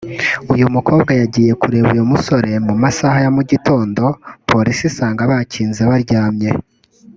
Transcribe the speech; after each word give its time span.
uyu 0.53 0.65
mukobwa 0.75 1.11
yagiye 1.21 1.51
kureba 1.61 1.87
uyu 1.95 2.05
musore 2.11 2.51
mu 2.67 2.73
masaha 2.83 3.17
ya 3.25 3.31
mugitondo 3.35 4.03
polisi 4.49 4.83
isanga 4.89 5.21
bakinze 5.31 5.81
baryamye 5.89 6.49